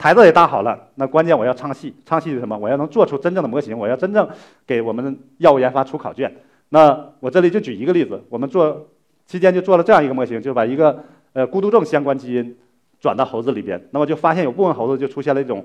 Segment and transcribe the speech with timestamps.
[0.00, 2.56] 台子也搭好了，那关键我要唱戏，唱戏是什么？
[2.56, 4.26] 我要能做出真正的模型，我要真正
[4.66, 6.34] 给我们药物研发出考卷。
[6.70, 8.88] 那我这里就举一个例子，我们做
[9.26, 12.56] 期间就做了这样一个模型，就把一个呃孤独症相关基因
[12.98, 15.62] 转到猴子里边，那么就发现有部分猴子就出现了一种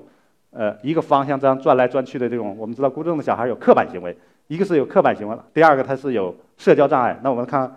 [0.50, 4.14] 呃一个方向这样转来转去的这种，我们知道孤独症的小孩有刻板行为，
[4.48, 7.18] 一个是有刻板行为，第二个他是有社交障碍。
[7.22, 7.74] 那我们看。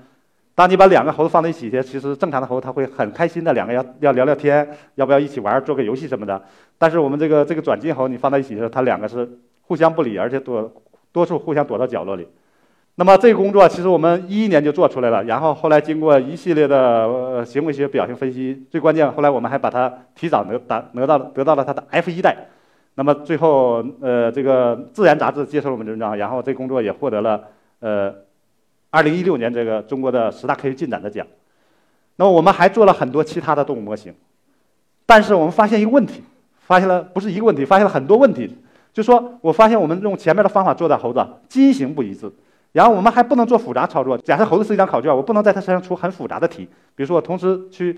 [0.60, 6.44] 当你把两个猴子放在一起，其实正常的猴子它会很开心的，两个要要聊聊天，要不要一起玩，做个游戏什么的。
[6.78, 10.70] 但是我们这个这个转基因猴，你放在一起的时候，它两个是互相不理，而且躲
[11.14, 12.28] 多数互相躲到角落里。
[12.96, 22.36] 那么这个工作其实我们一一年就做出来了，然后后来经过一系列的行为学表现分析，最关键后来我们还把它提早得达得到得到了它的 F 一代。
[22.96, 27.46] 那么最后呃这个《自然》杂志接受了我们的文章，然后这工作也获得了
[27.80, 28.14] 呃。
[28.92, 31.26] 二零一六年，这个中国的十大科学进展的奖。
[32.16, 34.14] 那么我们还做了很多其他的动物模型，
[35.06, 36.24] 但是我们发现一个问题，
[36.58, 38.58] 发现了不是一个问题，发现了很多问题。
[38.92, 42.30] 就说我发现我们用前面的方法做的猴子基因型不一致，
[42.72, 44.18] 然后我们还不能做复杂操作。
[44.18, 46.66] 假设猴子是一张考卷，我不能在它身上出很复杂的题，
[46.96, 47.98] 比如说我同时去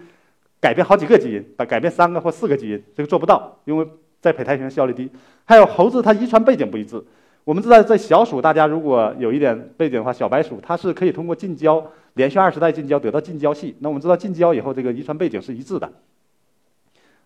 [0.60, 3.88] 改变好几个基因，把改变三个或四个基因，这个做不到，因为
[4.20, 5.10] 在胚胎学效率低。
[5.46, 7.02] 还有猴子它遗传背景不一致。
[7.44, 11.84] 我们知道，在小鼠，大家如果有一点背景的话，小白鼠它是可以通过近交，
[12.14, 13.76] 连续二十代近交得到近交系。
[13.80, 15.92] 那我们知道，近交以后，这个遗传背景是一致的。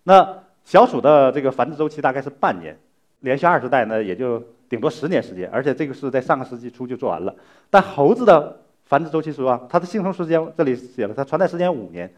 [0.03, 2.77] 那小鼠的这个繁殖周期大概是半年，
[3.19, 7.35] 连续二十代呢，也就顶多十年时间，而且这个是在上个世纪初就做完了。
[7.69, 12.09] 但猴子的繁殖周期是吧，它的幸存时间这里写了，它传代时间五年。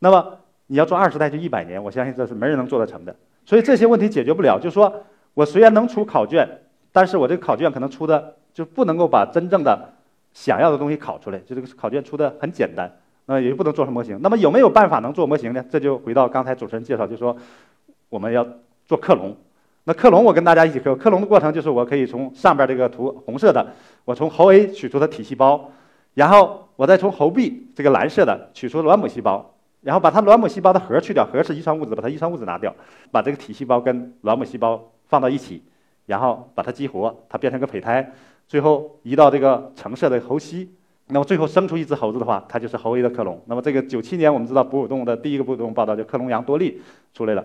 [0.00, 3.16] 那么你要做二十代就一百年，我相信这是没人能做得成的。
[3.46, 5.02] 所以这些问题解决不了，就说
[5.32, 6.46] 我虽然能出考卷。
[6.98, 9.88] 但是我这个考卷可能出的就不能够把真正的
[10.32, 12.92] 想要的东西考出来，就这个考卷出的很简单，
[13.26, 14.18] 那也就不能做成模型。
[14.20, 15.64] 那么有没有办法能做模型呢？
[15.70, 17.36] 这就回到刚才主持人介绍，就说
[18.08, 18.44] 我们要
[18.84, 19.36] 做克隆。
[19.84, 23.64] 那克隆我跟大家一起克克隆的过程就是我可以从上边这个图红色的，
[24.04, 25.70] 我从猴 A 取出的体细胞，
[26.14, 32.74] 然后我再从猴 B 这个蓝色的取出卵母细胞，然后把它卵母细胞的核去掉，核是遗传物质，把它遗传物质拿掉，
[33.12, 35.62] 把这个体细胞跟卵母细胞放到一起。
[36.08, 38.12] 然后把它激活，它变成个胚胎，
[38.46, 40.70] 最后移到这个橙色的猴膝，
[41.08, 43.38] 那么最后生出一只猴子的话，它就是猴 A 的克隆。
[43.44, 46.80] 那么这个九七年我们知道哺乳动物的第一个哺乳动物报道就克隆羊多利
[47.12, 47.44] 出来了。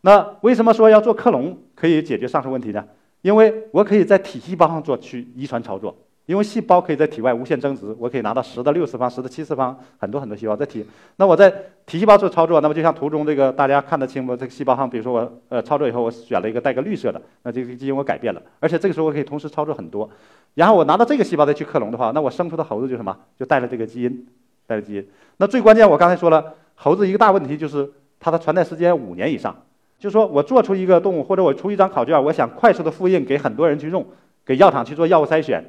[0.00, 2.82] 那为什么说要做克隆可以解决上述问题呢？
[3.20, 5.94] 因为我可以在体细胞上做去遗传操作。
[6.30, 10.86] 因为细胞可以在体外无限增殖，我可以拿到十的六次方、十的七次方，很多很多细胞在体。
[11.16, 11.52] 那我在
[11.84, 14.36] 体细胞做操作，那么就像图中这个，大家看得清不？
[14.36, 20.08] 这个细胞上，比如说我呃操作以后，我选了一个带个绿色的，那这个基因我改变了，而且这个时候我可以同时操作很多。
[20.54, 23.16] 然后我拿到这个细胞再去克隆的话，那我生出的猴子就什么？
[23.36, 24.26] 就带了这个基因，
[24.68, 25.04] 带了基因。
[25.38, 27.90] 那最关键，我刚才说了，猴子一个大问题就是
[28.20, 29.52] 它的传代时间五年以上。
[29.98, 34.06] 就是说我做出一个动物，或者我出一张考卷，我想快速的复印给很多人去用，
[34.46, 35.62] 给药厂去做药物筛选。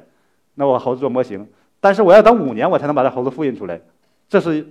[0.54, 1.48] 那我猴子做模型，
[1.80, 3.80] 但是我要等五年我才能把这猴子复印出来，
[4.28, 4.66] 这是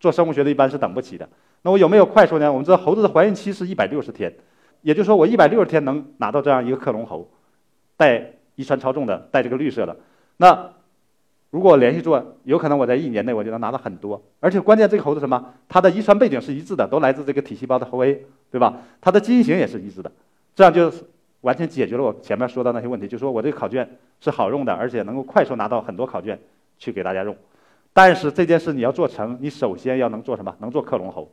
[0.00, 1.28] 做生物学的一般是等不起的。
[1.62, 2.50] 那我有没有快速呢？
[2.50, 4.34] 我们知道猴子的怀孕期是一百六十天，
[4.80, 7.30] 也就是说我一百六十天能拿到这样一个克隆猴，
[7.96, 9.96] 带遗传操纵的，带这个绿色的。
[10.38, 10.70] 那
[11.50, 14.20] 如果我连续做，有可能我在一年内我就能拿到很多。
[14.40, 15.54] 而且关键这个猴子什么？
[15.68, 18.78] 它的遗传背景是一致的，都来自这个体细胞的猴 A，对吧？
[19.00, 20.10] 它的基因型也是一致的，
[20.56, 21.04] 这样就是。
[21.42, 23.88] 完全解决了我前面说的那些问题，就说我这个考卷
[24.20, 26.38] 是好用的，而且能够快速拿到很多考卷
[26.78, 27.36] 去给大家用。
[27.92, 30.54] 但是这件事你要做成，你首先要能做什么？
[30.60, 31.30] 能做克隆猴。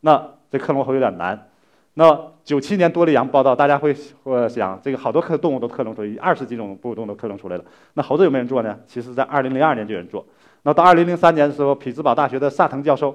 [0.00, 1.48] 那这克隆猴有点难。
[1.94, 7.64] 那九七年多利羊报道，大家会会想，这个好多克动物都克隆出，二十几种哺乳动物都克隆出来了。
[7.94, 8.78] 那猴子有没有人做呢？
[8.86, 10.24] 其实在二零零二年就有人做。
[10.62, 13.14] 那到二零零三年的时候，匹兹堡大学的萨腾教授。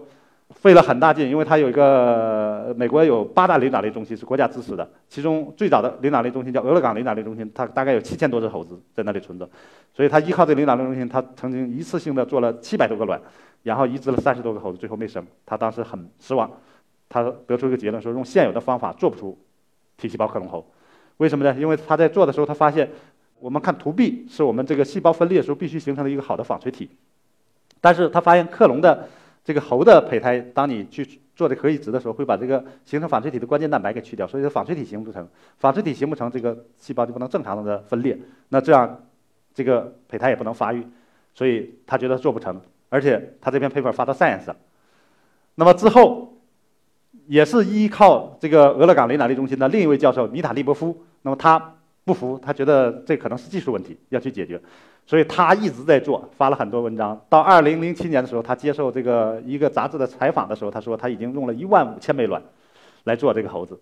[0.51, 9.49] 费了很大劲，因为他有一个美国有八大灵长类中心是国家支持的，其中最早的灵长类中心叫俄勒冈灵长类中心，它大概有七千多只猴子在那里存着，
[9.93, 13.19] 所以他依靠这个灵长类中心，他曾经一次性的做了七百多个卵，
[13.63, 16.49] 然后移植了三十多个猴子，最后没生，他当时很失望，
[17.09, 19.35] 他得出一个结论说用现有的方法做不出
[19.97, 20.63] 体细胞克隆猴，
[21.17, 21.55] 为什么呢？
[21.59, 22.89] 因为他在做的时候他发现，
[23.39, 26.89] 我们看图 B 是我们这个细胞分裂的时候必须形成的一个好的纺锤体，
[27.81, 29.09] 但是他发现克隆的。
[29.45, 35.25] 这个猴的胚胎，当你去做这核移植的时候，会把这个形成纺锤体的关键蛋白给去掉，所以说纺锤体形不成，
[35.59, 38.17] 纺锤体形不成，这个细胞就不能正常的分裂。
[38.49, 39.05] 那这样
[39.53, 40.83] 这个胚胎也不能发育，
[41.35, 42.59] 所以他觉得做不成，
[42.89, 44.55] 而且他这篇 paper 发到 Science 上。
[45.53, 46.33] 那么之后，
[47.27, 51.75] 也是依靠这个俄勒冈雷纳利中心的另一位教授米塔利波夫，那么他
[52.05, 54.61] 不服，他觉得这可能是技术问题，要去解决，
[55.05, 57.19] 所以他一直在做，发了很多文章。
[57.27, 62.41] 到2007年的时候，他接受这个一个杂志的采访的时候，他说他已经用了一万五千枚卵
[63.03, 63.79] 来做这个猴子。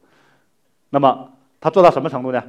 [0.89, 2.41] 那么他做到什么程度呢？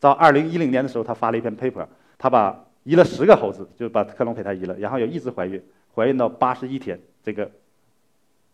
[0.00, 1.86] 到2010年的时候，他发了一篇 paper，
[2.16, 5.62] 他把移了十个猴子，就把克隆胚胎移了，然后有一直怀孕，
[5.94, 7.50] 怀孕到八十一天，这个。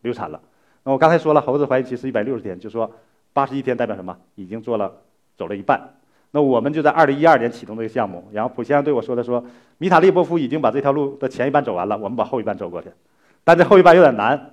[0.02, 0.42] 流产了，
[0.82, 2.92] 那我刚才说了，猴子怀孕期是一百六十天，就说
[3.32, 4.18] 八十一天代表什么？
[4.34, 4.92] 已经做了，
[5.36, 5.94] 走了一半。
[6.32, 9.44] 那我们就在二零一二年启动这个项目，然后普先生对我说的说，
[9.78, 12.88] 米塔利波夫已经把这条路的前一半走完了，我们把后一半走过去，
[13.44, 14.50] 但这后一半有点难，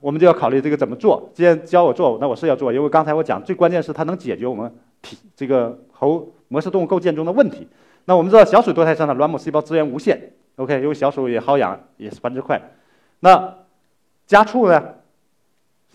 [0.00, 1.30] 我们就要考虑这个怎么做。
[1.32, 7.66] 既然教我做，那我是要做，因为刚才我讲最关键是它能解决我们体这个猴模式动物构建中的问题。
[8.04, 12.60] 那我们知道小鼠多胎生的卵母细胞资源无限，OK，因为小鼠也好养，也是繁殖快，
[13.20, 13.56] 那。
[14.26, 14.80] 家畜呢，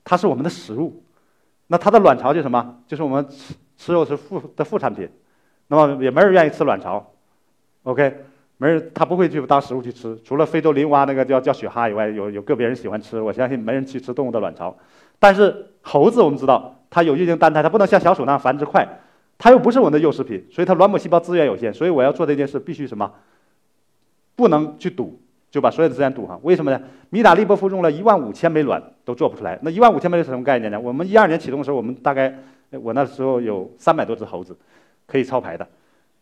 [0.03, 1.01] 它是我们的食物，
[1.67, 2.79] 那它的卵巢就是什么？
[2.85, 5.09] 就是我们吃吃肉是副的副产品，
[5.67, 7.13] 那么也没人愿意吃卵巢
[7.83, 8.15] ，OK，
[8.57, 14.75] 没人他不会去当食物去吃，除了非洲林蛙那个叫叫雪蛤以外，有有个别人喜欢吃，我相信没人去吃动物的卵巢。
[15.19, 18.88] 但是猴子我们知道，它有月经单胎，它不能像小鼠那样繁殖快，
[19.38, 23.11] 它又不是我们的幼食品，所以它卵母细胞资源有限，所以我要做这件事必须什么？
[24.35, 25.19] 不能去赌。
[25.51, 26.81] 就把所有的资源赌上，为什么呢？
[27.11, 29.57] 米达利波夫用了一万五千枚卵都做不出来。
[29.61, 30.77] 那一万五千枚是什么概念呢？
[30.77, 32.38] 我们一二年启动的时候，我们大概
[32.71, 34.53] 我那时候有三百多只猴子
[35.06, 35.68] 可以操牌的。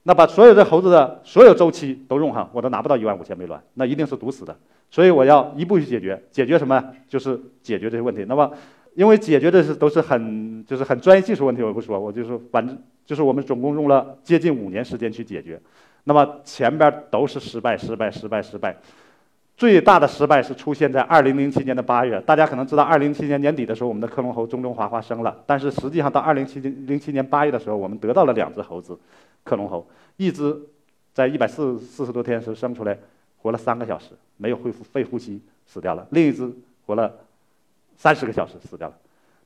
[0.04, 4.56] 那把所有的猴子的所有周期都用上，我都拿不到一万五千枚卵，那一定是堵死的。
[4.92, 6.84] 所以我要一步去解决，解决什么？
[7.08, 8.26] 就是解决这些问题。
[8.28, 8.52] 那么，
[8.96, 15.60] 因为解决的是都是很就是很专业技术问题，我不说，我就说反正就是我们总共用了接近五年时间去解决。
[16.04, 18.76] 那么前边都是失败，失败，失败，失败。
[19.56, 22.20] 最大的失败是出现在二零零七年的八月。
[22.22, 25.44] 大家可能知道，二零零七年年底的时候，我们的克隆猴中中华华生了。
[25.46, 28.98] 但是实际上到二零七零七年八月的时候，我们得到了两只猴子，
[29.44, 30.60] 克隆猴，一只
[31.14, 32.98] 在一百四四十多天时生出来，
[33.38, 36.52] 活了三个小时，没有恢复肺呼吸，死掉了；另一只
[36.88, 37.14] 活了
[37.96, 38.96] 三十个小时，死掉了。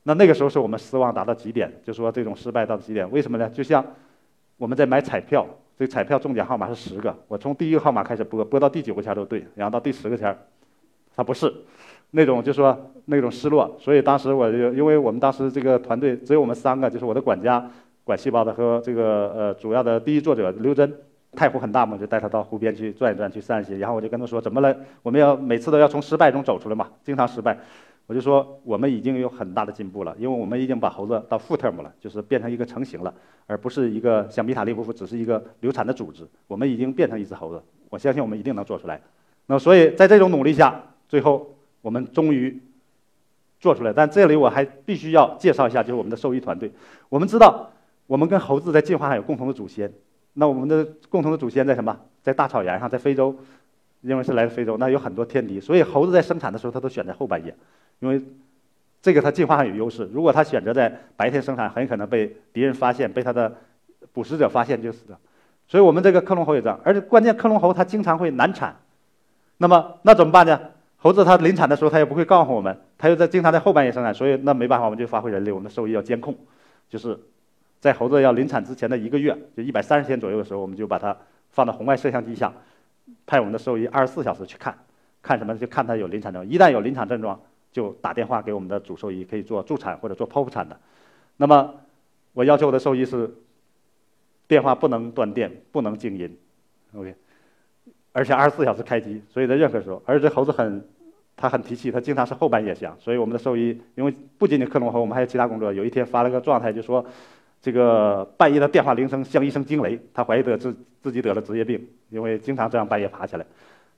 [0.04, 3.08] 那那个时候是我们失望达到极点，就说这种失败到极点。
[3.10, 3.48] 为什么呢？
[3.50, 3.84] 就像
[4.56, 5.46] 我们在买彩票。
[5.78, 10.36] 这彩票中奖号码是十个，我从第一个号码开始播，播到第九个签都对，然后到第十个签，
[11.14, 11.52] 他不是，
[12.10, 13.76] 那种就说那种失落。
[13.78, 17.64] 所以当时我就，因为我们当时这个团队只有我们三个，就是我的管家
[18.02, 20.92] 管细胞的和这个呃主要的第一作者刘真，
[21.36, 23.78] 太湖很大嘛，就带他到湖边去转一转，去散心。
[23.78, 24.76] 然后我就跟他说，怎么了？
[25.04, 27.56] 我们要每次都要从失败中走出来嘛，经常失败。
[28.08, 33.12] 我就说，我们已经有很大的进步了，因为我们已经把猴子到 full term 了，就是变成一个成型了，
[33.46, 36.26] 而不是一个像米塔利波夫只是一个流产的组织。
[36.46, 38.98] 我们已经变成一只猴子，我相信我们一定能做出来。
[39.44, 42.58] 那所以在这种努力下，最后我们终于
[43.60, 43.92] 做出来。
[43.92, 46.72] 但这里我还必须要介绍一下，就是我们的兽医团队。
[47.10, 47.70] 我们知道，
[48.06, 49.92] 我们跟猴子在进化上有共同的祖先。
[50.32, 51.94] 那我们的共同的祖先在什么？
[52.22, 53.36] 在大草原上，在非洲，
[54.00, 57.54] 因为是来自非洲，那有很多天敌，所以猴子在生产的时候，它都选在后半夜。
[58.00, 58.22] 因为
[59.00, 63.52] 这个它进化上有优势，如果它选择在白天生产，很可能被敌人发现，被它的
[64.12, 65.18] 捕食者发现就死了。
[65.66, 68.74] 所以我们这个克隆猴也这样，而且关键克隆猴它经常会难产，
[69.58, 70.60] 那么那怎么办呢？
[70.96, 76.34] 猴子它临产的时候它也不会告诉我们，它又在经常在后半夜生产，所以那没办法，我们就发挥人力，我们的兽医要监控，
[76.88, 77.16] 就是
[77.80, 81.16] 在猴子要临产之前的一个月，就一百三十天左右的时候，我们就把它
[81.50, 82.52] 放到红外摄像机下，
[83.26, 84.76] 派我们的兽医二十四小时去看，
[85.22, 85.56] 看什么？
[85.56, 87.38] 就看它有临产症，一旦有临产症状。
[87.78, 90.76] 就打电话给我们的主兽医，可以做助产或者做剖腹产的。
[91.36, 91.72] 那么，
[92.32, 93.32] 我要求我的兽医是
[94.48, 96.36] 电话不能断电，不能静音
[96.92, 97.14] ，OK，
[98.10, 99.22] 而且二十四小时开机。
[99.30, 100.84] 所以在任何时候，而且猴子很，
[101.36, 102.96] 它很提气，它经常是后半夜响。
[102.98, 105.72] 所以我们的兽医，因为不仅仅克隆猴，我们还有其他工作。
[105.72, 107.06] 有一天发了个状态，就说
[107.62, 113.46] 这个半夜的电话铃声像一声惊雷，他怀疑得自自己得了职业病，因为经常这样半夜爬起来。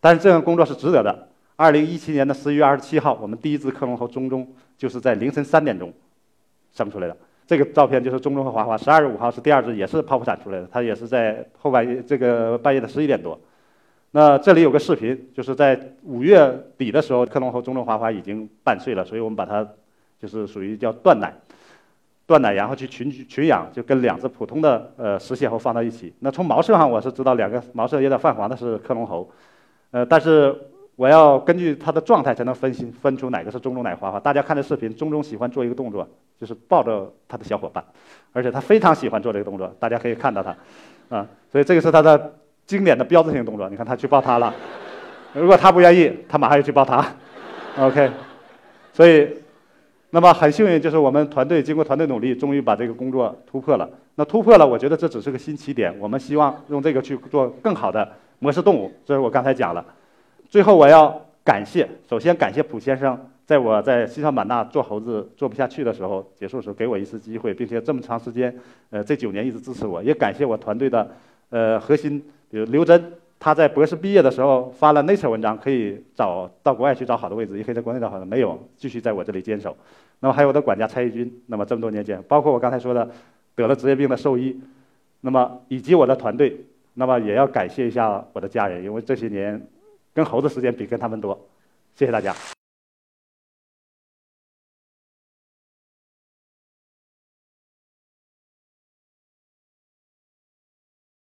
[0.00, 1.28] 但是这样工作是值得的。
[1.60, 4.48] 二零一七年的十一月二十七号，我们第一只克隆猴中中
[4.78, 5.92] 就是在凌晨三点钟
[6.72, 7.14] 生出来的。
[7.46, 8.78] 这个照片就是中中和华华。
[8.78, 13.38] 十二月五号是第二只，也是剖腹产出来的，它也是在后半夜，这个半夜的十一点多。
[14.12, 19.62] 那这里有个视频，就是在五月底的时候，克隆猴中中华华已经半岁了，所以我们把它
[20.18, 21.30] 就是属于叫断奶，
[22.26, 26.10] 断奶然后去群群养，就跟两只普通的呃石蟹猴放到一起。
[26.20, 29.30] 那从毛色上我是知道两个毛色有点泛黄的是克隆猴，
[29.90, 30.56] 呃，但是。
[31.00, 34.20] 我要根据他的状态才能分析分出哪个是中中奶花花。
[34.20, 36.06] 大家看这视频，中中喜欢做一个动作，
[36.38, 37.82] 就是抱着他的小伙伴，
[38.34, 40.54] 而且他非常喜欢做这个动作，大家可以看到他，
[41.08, 42.34] 啊，所以这个是他的
[42.66, 43.66] 经典的标志性动作。
[43.70, 44.54] 你看他去抱他了，
[45.32, 47.02] 如果他不愿意，他马上就去抱他。
[47.80, 48.10] OK，
[48.92, 49.26] 所以，
[50.10, 53.88] 那么很幸运，就是我们团队经过团队努力，终于把这个工作突破了。
[54.16, 55.98] 那突破了，我觉得这只是个新起点。
[55.98, 58.06] 我们希望用这个去做更好的
[58.38, 58.92] 模式动物。
[59.06, 59.82] 这是我刚才讲了。
[60.50, 63.16] 最后我要感谢，首先感谢蒲先生，
[63.46, 68.52] 在我在西双版纳做猴子做不下去的时候，结束的时候给我一次机会，并且这么长时间，
[68.90, 70.02] 呃，这九年一直支持我。
[70.02, 71.08] 也感谢我团队的，
[71.50, 79.76] 呃，核心，比如刘真，他在博士毕业的时候发了 Nature 文章，可以找到国外去找好的位置，也可以在国内找好的，没有，继续在我这里坚守。
[80.18, 83.08] 那么还有我的管家蔡义军，那么这么多年间，包括我刚才说的
[83.54, 84.60] 得了职业病的兽医，
[85.20, 86.56] 那么以及我的团队，
[86.94, 89.64] 那么也要感谢一下我的家人，因为这些年。
[90.12, 91.48] 跟猴子时间比跟他们多，
[91.94, 92.34] 谢谢大家。